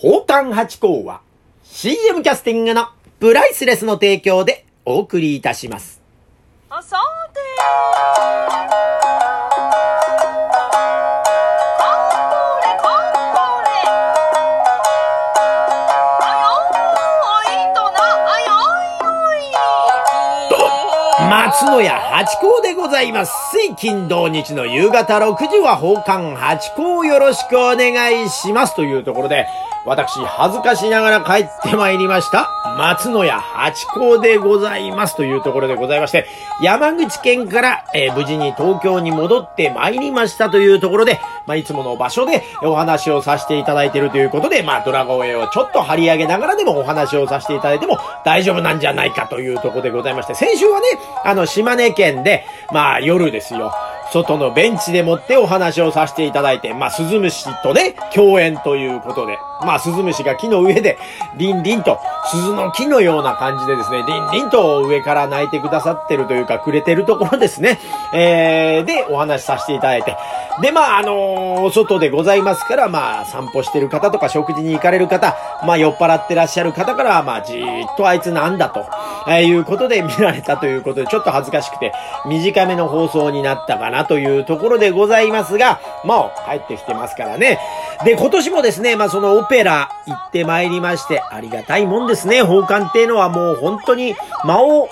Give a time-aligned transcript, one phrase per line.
[0.00, 1.22] 宝冠八甲は
[1.64, 2.86] CM キャスティングの
[3.18, 6.00] プライスレスの提供でお送りいたします。
[6.70, 6.80] あ
[21.28, 23.32] 松野屋八甲でございます。
[23.50, 28.76] 水金土日の夕方6時は宝冠八甲をよろしくお願いします。
[28.76, 29.48] というところで、
[29.88, 32.50] 私、恥ずかしながら帰ってまいりました。
[32.76, 35.16] 松野屋八甲でございます。
[35.16, 36.26] というところでございまして、
[36.60, 50.86] 山口県から、えー無事に東京に戻ってまいりましたというところで、まあ、いつもの場所でお話をさせていただいているということで、まあ、ドラゴンエをちょっと張り上げながらでもお話をさせていただいても大丈夫なんじゃないかというところでございまして、先週はね、
[51.24, 53.72] あの、島根県で、まあ、夜ですよ。
[54.12, 60.98] 外のベンチでもってお話をさせていただいて、まあ、スズムシとね、共演ということで、まあ、スズムシが木の上で、
[61.36, 67.78] リンリンと、鈴の木のような感じでですね、リンリンと上から泣いてくださってるというか、くれてるところですね。
[68.14, 70.16] えー、で、お話しさせていただいて。
[70.62, 78.86] で、まあ、あのー外でございますから、まあ、散歩してる方とか、食事に行かれる方、まあ、酔っ払ってらっしゃる方から、まあ、じーっとあいつなんだと、
[79.28, 81.92] えいうことで見られたということで、ちょっと恥ずかしくて、
[82.26, 87.58] 短めの放送になったかなというところでございますが、まあ、帰ってきてますからね。
[88.04, 92.42] で、今年もですね、まあ、そのオペラ行ってまいりまして、ありがたいもんですね。
[92.42, 94.88] 奉還っていうのはもう本当に間を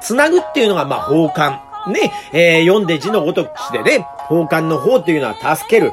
[0.00, 1.60] つなぐっていうのが、まあ、奉還。
[1.86, 5.92] ね、えー読んで字のごとくしてね、奉還の方っていうのは助ける。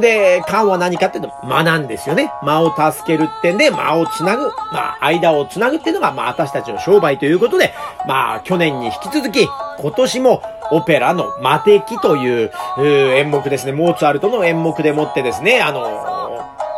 [0.00, 2.32] で、官は何かっていうと、間なんですよね。
[2.42, 4.44] 間を助けるってんで、間をつなぐ。
[4.72, 7.72] まあ、間をつなぐっていうのが、まあ、私たちの商売ということで、
[8.06, 9.46] まあ、去年に引き続き、
[9.78, 13.72] 今年も、オペラの魔敵という、演目ですね。
[13.72, 16.14] モーツァルトの演目でもってですね、あの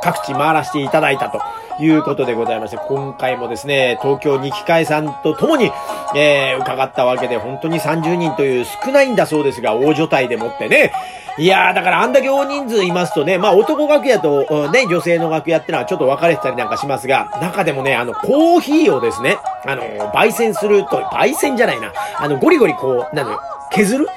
[0.03, 1.41] 各地回らせていただいたと
[1.81, 5.73] いうことでございまして、今回もですね、東京二機会さんと共に、
[6.17, 10.93] えー、伺ったわけで、本当に30人という少ないんだそうですが、大所帯でもってね。
[11.39, 19.83] いやー、だからあんだけ大人数いますとね、まあ男楽屋と、ね、女性の楽屋ってのはちょっと分かれてたりなんかしますが、中でもね、あの、コーヒーをですね、あの、
[20.15, 23.39] 焙煎すると、焙煎じゃないな、あの、ゴリゴリこう、なの、
[23.71, 24.09] 削る？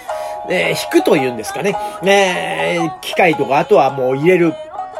[0.49, 1.75] えー引くというんですかね。
[2.03, 4.53] えー機械とか、あとはもう入れる、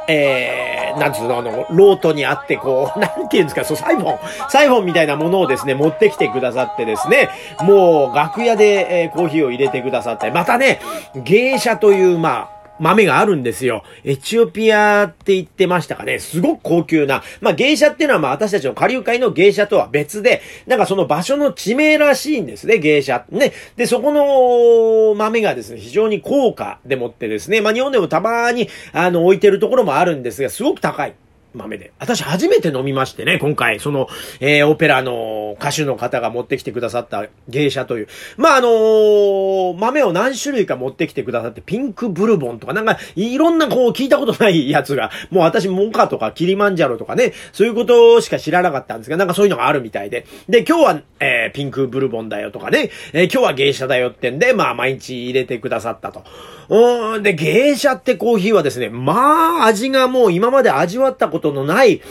[0.10, 0.69] えー、
[1.00, 7.30] なんつうの、あの、ロートにあって、こう、 なんていうんですか、そう、サイフォン、サイフォンみたいなものをですね、持ってきてくださってですね、
[7.62, 10.80] もう、楽屋で、えーコーヒーを入れてくださって、またね、
[11.16, 13.84] 芸者という、まあ、豆があるんですよ。
[14.04, 16.20] エチオピアって言ってましたかね。
[16.20, 17.24] すごく高級な。
[17.42, 23.26] まあ芸者っていうのはまあ私たちの下流会の芸者とは別で、なんかその場所の地名らしいんですね、芸者。
[23.30, 23.54] ね。
[23.76, 31.14] で、そこの豆がですね、非常に高価でもってですね、まあ日本でもたまにあの置いてるところもあるんですが、すごく高い。
[31.54, 31.92] 豆で。
[32.00, 34.08] 私初めて飲みましてね、今回、その、
[34.40, 38.08] えー、オペラの歌手の方が持ってきてくださった芸者という。
[38.38, 50.26] まあ、あのー豆を何種類か持ってきてくださって、ピンクブルボンとか、なんか、いろんなこう、聞いたことない やつが、もう私、モカとかキリマンジャロとかね、そういうことしか知らなかったんですが、なんかそういうのがあるみたいで。
[50.48, 56.24] で、今日は、えー、ピンクブルボンだよとかね、えー今日は芸者だよってんで、まあ、毎日入れてくださったと。
[56.70, 62.02] うん、で、芸者ってコーヒーはですね、まあ、味がもう今まで味わったことことのない、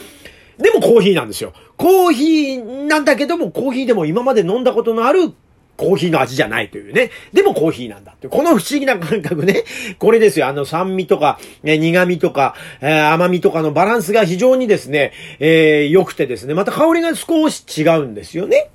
[0.59, 1.53] でもコーヒーなんですよ。
[1.77, 5.33] コーヒーなんだけども、コーヒーでも今まで飲んだことのある
[5.77, 7.11] コーヒーの味じゃないというね。
[7.33, 8.27] でもコーヒーなんだって。
[8.29, 9.63] この不思議な感覚ね。
[10.01, 10.49] これですよ。
[10.49, 16.55] あの酸味とか、え苦味とか、えー甘みとかのバランスが非常にですね、えー良くてですね。
[16.55, 18.71] また香りが少し違うんですよね。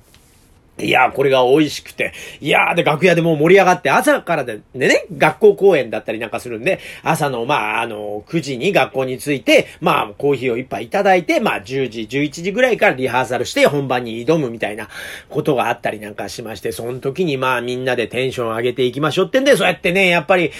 [0.78, 2.12] いやー、これが美味しくて。
[2.40, 14.88] いやー、で、楽屋でもう盛り上がって、朝からで、ね、学校公演だったりなんかするんで、朝の、まあ、あの、9時に学校に着いて、まあ、コーヒーを一杯いただいて、まあ、10時、11時ぐらいからリハーサルして本番に挑むみたいな
[15.28, 20.50] ことがあったりなんかしまして、その時にまあ、みんなでテンション上げていきましょうってんで、そうやってね、やっぱり、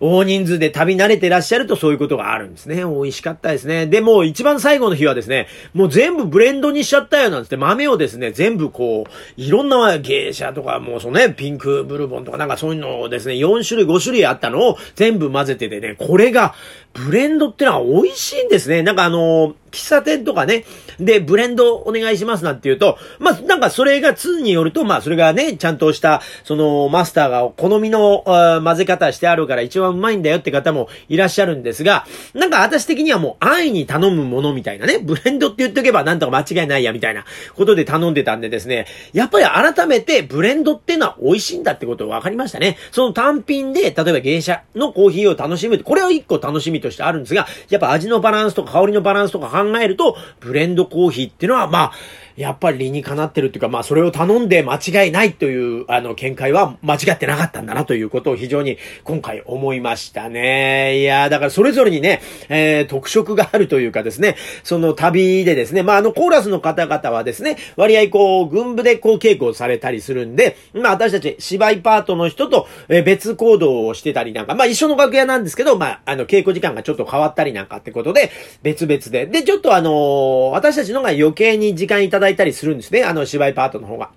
[0.00, 2.76] 大人数で旅慣れてらっしゃるとそういうことがあるんですね。
[2.76, 3.86] 美味しかったですね。
[3.86, 16.54] で、もう一番最後の日はですね、もう全部ブレンドにしちゃったよなんつって豆をですね、全部こう、いろんな芸者とか、もうそのね、ピンクブルボンとかなんかそういうのをですね、4種類5種類あったのを全部混ぜててね、これが、
[16.96, 18.82] ブレンドってのは美味しいんですね。
[18.82, 20.64] なんかあの喫茶店とかね、
[20.98, 28.22] で、ブレンドお願いしますなんて言うと、まあ、なんかそれが2によると、まあ、それがね、ちゃんとした、その、マスターが好みの
[28.64, 42.78] 混ぜ方してあるから一番うまいんだよって方もいらっしゃるんですが、なんか私的にはもう安易に頼むものみたいなね、ブレンドって言っとけばなんとか間違いないやみたいなことで頼んでたんでですね、やっぱり改めてブレンドってのは美味しいんだってことが分かりましたね。
[42.92, 45.78] その単品で、例えば芸者のコーヒーを楽しむ。
[45.78, 51.92] これを一個楽しみととしてあるんですが、やっぱ味のバランスとか香りのバランスとか考えると、ブレンドコーヒーっていうのは、まあ、
[52.36, 61.00] やっぱり理にかなってるっていうか、まあそれを頼んで間違いないという、あの、見解は間違ってなかったんだなということを非常に今回思いましたね。
[61.00, 78.30] いやだからそれぞれにね、えー、特色があるというかですね、その旅でですね、まああのコーラスの方々はですね、割合こう、軍部でこう稽古をされたりするんで、まあ私たち芝居パートの人と、え別行動をしてたりなんか、まあ一緒の楽屋なんですけど、まああの稽古時間がちょっと変わったりなんかってことで、
[78.62, 79.26] 別々で。
[79.26, 83.04] で、ちょっとあの、私たちのが余計に時間いただだいたりするんですね。
[83.04, 84.10] あの、芝居パートの方が。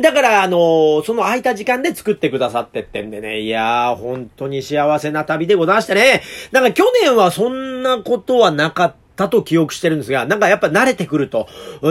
[0.00, 3.40] だから、あのー、その空いた時間で作ってくださってってんでね。
[3.40, 6.22] いやー、本当に幸せな旅でございましたね。
[6.50, 11.46] なんか去年はそんなことはなかったと記憶してるんですが、なんかやっぱ慣れてくると、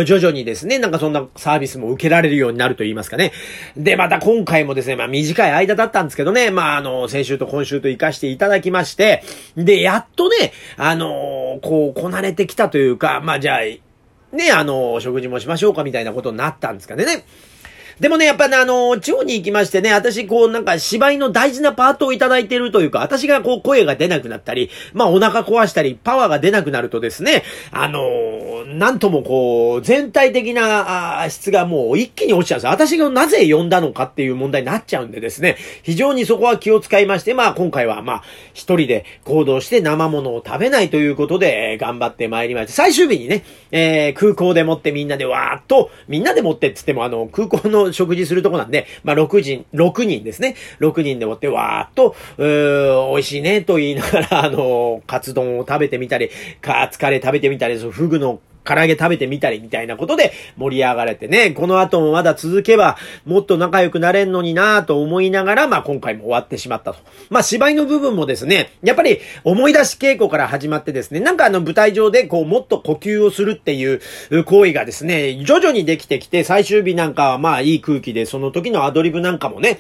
[0.06, 3.32] 徐々にですね、なんかそんなサービスも受けられるようになると言いますかね。
[3.78, 9.24] で、また今回もですね、まあ短い間だったんですけどね、まああの、先週と今週と活かしていただきまして、
[9.56, 13.60] で、やっとね、あのー、こう、こなれてきたというか、まあじゃあ、
[14.34, 17.24] ね、あの、食事もしましょうかみたいなことになったんですかね。
[18.00, 28.02] でもね、やっぱね、あの、地方に行きましてね、私、こう、なんか、芝居の大事なパートをいただいてるというか、私がこう、声が出なくなったり、まあ、お腹壊したり、パワーが出なくなるとですね、あの、
[28.66, 38.24] なんともこう、全体的な、あ質がもう一気に落ちちゃうんです私がなぜ呼んだのかっていう問題になっちゃうんでですね、非常にそこは気を使いまして、まあ、今回は、まあ、
[38.54, 42.74] 一人で行動して生物を食べないということで、えー、頑張ってまいりました。
[42.74, 50.56] 最終日にね、えー、空港でもってみんなでわーっと、みんなでもってってっても、あの、空港の食事するとこなんで、まあ、6人、6人ですね。
[50.80, 56.30] 6人でもってわーっと、うー美味しいねと言いながら、あの、カツ丼を食べてみたり、
[56.62, 67.00] カツカレー食べてみたり、そのフグの唐揚げ食べてみたりみたいなことで盛り上がれてね、この後もまだ続けばもっと仲良くなれんのになぁと思いながら、まあ今回も終わってしまったと。
[67.30, 74.02] まあ芝居の部分もですね、やっぱり思い出し稽古から始まってですね、なんかあの舞台上でこうもっと呼吸をするっていう
[74.46, 79.80] 行為がですね、徐々にできてきて、最終日なんかはまあいい空気で、その時のアドリブなんかもね、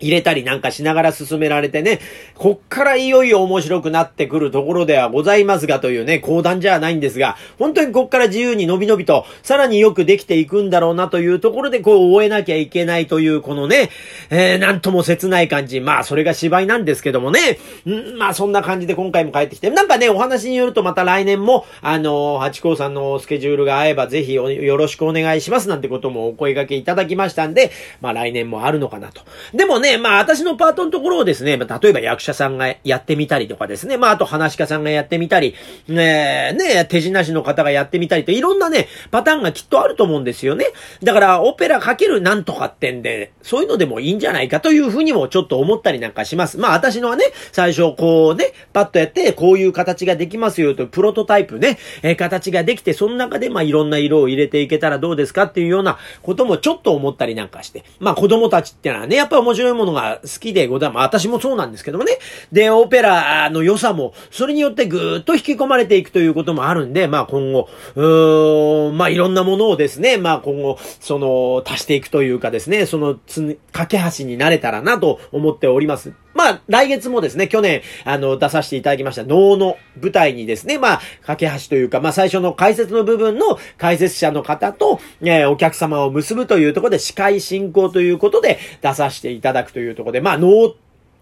[0.00, 2.00] 入れたりなんかしながら進められてね、
[2.34, 13.90] こっからいよいよ面白くなってくるところではございますがというね、講談じゃないんですが、本当にこっから自由に伸び伸びと、さらによくできていくんだろうなというところでこう終えなきゃいけないというこのね、
[14.30, 15.80] えー、なんとも切ない感じ。
[15.80, 27.70] まあそれが芝居なんですけどもね、んまあそんな感じで今回も帰ってきて、なんかね、お話によるとまた来年も、あのー、八甲さんのスケジュールが合えばぜひよろしくお願いしますなんてこともお声掛けいただきましたんで、
[28.00, 29.22] まあ来年もあるのかなと。
[29.52, 35.54] でもね、ねまあ私のパートのところをですね、まあ、例えば役者さんがやってみたりとかですね、まああと話し家さんがやってみたり、
[35.88, 40.66] ねね手品師の方がやってみたりといろんなね、パターンがきっとあると思うんですよね。
[41.02, 46.58] だからオペラかけるなんとかってんで、そういうのでもいいんじゃないかというふうにもちょっと思ったりなんかします。
[46.58, 57.84] まあ私のはね、最初こうね、パッとやって、こういう形ができますよというプロトタイプね、え、形ができて、その中でまあいろんな色を入れていけたらどうですかっていうようなこともちょっと思ったりなんかして。
[58.00, 61.04] まあ子供たちってのはね、やっぱ面白いものが好きでございます。
[61.04, 62.18] 私もそうなんですけどもね。
[62.52, 76.12] で、オペラの良さも、それによってぐーっと引き込まれていくということもあるんで、まあ今後、うーん、まあいろんなものをですね、まあ今後、その、足していくというかですね、そのつ、架け橋になれたらなと思っております。
[76.34, 90.74] まあ、来月もですね、去年、あの、出させていただきました能の舞台にですね、まあ、架け橋というか、まあ、最初の解説の部分の解説者の方と、えー、お客様を結ぶというところで、司会進行ということで出させていただくというところで、まあ、能っ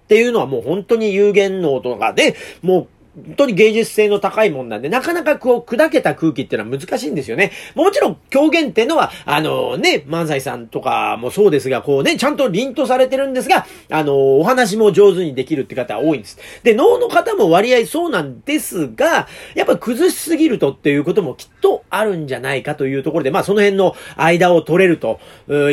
[0.09, 7.53] ていうのはもう本当に有限能とかで、もう本当に芸術性の高いもんなんで、なかなかこう、砕けた空気っていうのは難しいんですよね。
[7.75, 16.39] もちろん、狂言っていうのは、あのね、万歳さんとかもそうですが、こうね、ちゃんと凛とされてるんですが、あのお話も上手にできるって方は多いんです。
[16.63, 25.21] で、能の方も割合そうなんですが、やっぱ崩しすぎるとっていうこともきっとあるんじゃないかというところで、まあその辺の間を取れると、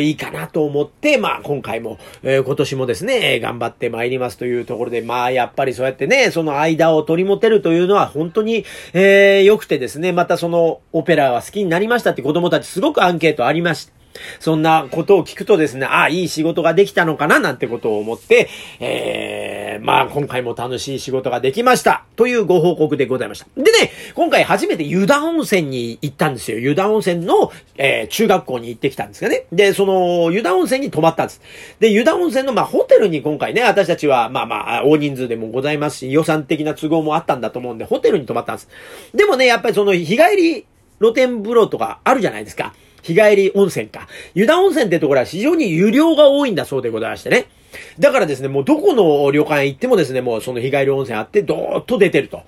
[0.00, 13.99] いいかなと思って、まあ今回も、えー、今年もですね、頑張って参りますというところで、まあやっぱりそうやってね、その間を取り持てるというのは本当に、えー、良くてですね、またそのオペラは好きになりましたって子供たちすごくアンケートありました。
[14.38, 18.48] そんなことを聞くとですね、ああ、いい仕事ができたのかななんてことを思って、
[18.80, 22.04] えー、まあ今回も楽しい仕事ができました。
[22.16, 23.46] というご報告でございました。
[23.56, 26.58] でね、今回初めて湯田温泉に行ったんですよ。
[26.58, 29.46] 湯田温泉の、えー、中学校に行ってきたんですがね。
[29.52, 31.40] で、その湯田温泉に泊まったんです。
[31.78, 38.68] で、湯田温泉のまあホテルに今回ね、私たちはまあまあ大人数でもございますし、予算的な都合もあったんだと思うんで、ホテルに泊まったんです。
[39.14, 40.66] でもね、やっぱりその日帰り
[41.00, 42.74] 露天風呂とかあるじゃないですか。
[43.02, 44.08] 日帰り温泉か。
[44.34, 47.46] 湯田温泉ってところは非常に湯量が多いんだそうでございましてね。
[47.98, 52.42] だからですね、もうどこの旅館行ってもですね、もうその日帰り温泉あって、どーっと出てると。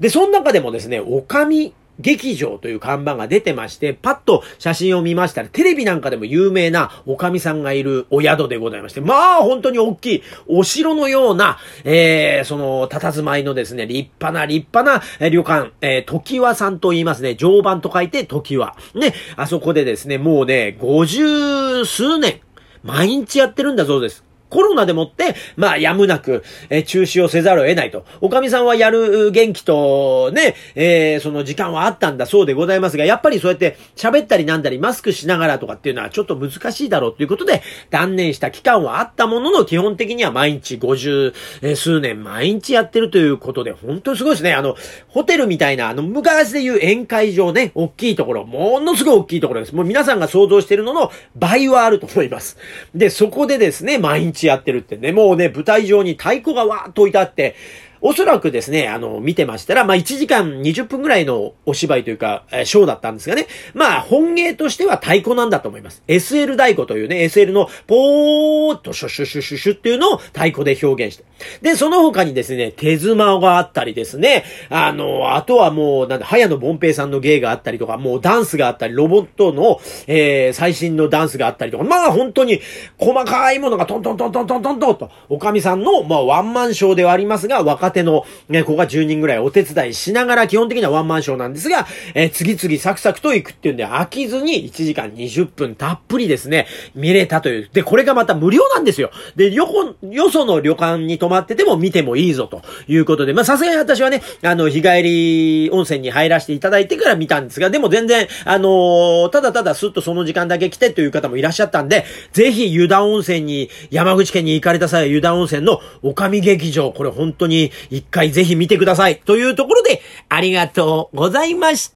[0.00, 18.76] で、その中でもですね、おかみ劇場という看板が出てまして、パッと写真を見ましたら、テレビなんかでも有名なおかみさんがいるお宿でございまして、まあ本当に大きいお城のような、えー、その、佇まいのですね、立派な立派な旅館、えー、時和さんと言いますね、常磐と書いて時和。
[18.94, 22.40] ね、あそこでですね、もうね、五十数年、
[22.82, 24.27] 毎日やってるんだそうです。
[24.48, 28.04] コロナでもって、まあ、やむなく、えー中止をせざるを得ないと。
[28.20, 44.54] おかみさんはやる元気と、ね、えーその時間はあったんだそうでございますが、やっぱりそうやって喋ったりなんだり、マスクしながらとかっていうのはちょっと難しいだろうということで、断念した期間はあったものの、基本的には毎日50えー数年毎日やってるということで、本当にすごいですね。
[44.54, 44.76] あの、
[45.08, 49.74] ホテルみたいな、あの、昔でいう宴会場ね、大きいところ、ものすごい大きいところです。
[49.74, 52.56] もう皆さんが想像しているのの倍はあると思います。
[52.94, 57.56] で、そこでですね、毎日やってるってね、もうね、舞台上に太鼓がわーっといてあって、
[58.00, 66.02] おそらくですね、あの、見てましたら、まあ、1時間20分ぐらいのお芝居というか、えーショーだったんですがね、まあ、本芸としては太鼓なんだと思います。
[66.06, 71.24] SL 太鼓というね、SL のポーっとシュシュシュシュシュっていうのを太鼓で表現して。
[71.62, 82.60] で、その他にですね、手妻があったりですね、あの、あとはもう、なんだ、早野凡平さんの芸があったりとか、もうダンスがあったり、ロボットの、えー、最新のダンスがあったりとか、まあ、本当に、
[82.98, 97.70] 細かいものがトントントントントントンと、おかみさんの、まあ、ワンマンショーではありますが、若手の、ね、子が10人ぐらいお手伝いしながら、基本的にはワンマンショーなんですが、えー次々サクサクと行くっていうんで、飽きずに1時間20分たっぷりですね、見れたという。
[97.72, 99.10] で、これがまた無料なんですよ。
[99.34, 119.20] で、よこ、よその旅館に泊まってても見てもいいぞということで、まあ、さすがに私はね、あの、日帰り温泉に入らせていただいてから見たんですが、でも全然、あのーただただスッとその時間だけ来てという方もいらっしゃったんで、ぜひ湯田温泉に、山口県に行かれた際は湯田温泉のおかみ劇場、これ本当に一回ぜひ見てください。
[119.20, 121.86] というところで、ありがとうございました。